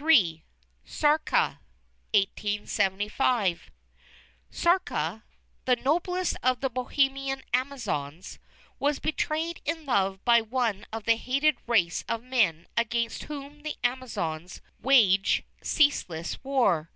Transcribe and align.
III. 0.00 0.44
"SÁRKA" 0.86 1.58
Sárka, 2.14 3.62
the 5.64 5.74
"noblest 5.84 6.36
of 6.44 6.60
the 6.60 6.70
Bohemian 6.70 7.42
Amazons," 7.52 8.38
was 8.78 9.00
betrayed 9.00 9.60
in 9.64 9.84
love 9.84 10.24
by 10.24 10.40
one 10.40 10.86
of 10.92 11.02
the 11.02 11.16
hated 11.16 11.56
race 11.66 12.04
of 12.08 12.22
men 12.22 12.68
against 12.76 13.24
whom 13.24 13.64
the 13.64 13.74
Amazons 13.82 14.60
wage 14.80 15.42
ceaseless 15.60 16.38
war. 16.44 16.88